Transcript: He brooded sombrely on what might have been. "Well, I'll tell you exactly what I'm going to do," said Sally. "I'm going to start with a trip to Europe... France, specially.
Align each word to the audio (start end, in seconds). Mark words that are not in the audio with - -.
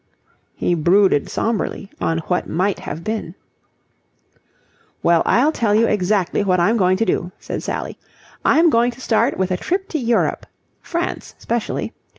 He 0.55 0.73
brooded 0.73 1.29
sombrely 1.29 1.91
on 2.01 2.17
what 2.25 2.49
might 2.49 2.79
have 2.79 3.03
been. 3.03 3.35
"Well, 5.03 5.21
I'll 5.27 5.51
tell 5.51 5.75
you 5.75 5.85
exactly 5.85 6.43
what 6.43 6.59
I'm 6.59 6.75
going 6.75 6.97
to 6.97 7.05
do," 7.05 7.31
said 7.37 7.61
Sally. 7.61 7.99
"I'm 8.43 8.71
going 8.71 8.89
to 8.93 8.99
start 8.99 9.37
with 9.37 9.51
a 9.51 9.57
trip 9.57 9.87
to 9.89 9.99
Europe... 9.99 10.47
France, 10.81 11.35
specially. 11.37 11.93